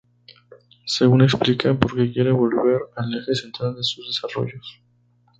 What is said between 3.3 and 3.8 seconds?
central